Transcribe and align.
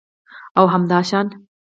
او 0.55 0.67
همداشان 0.67 1.47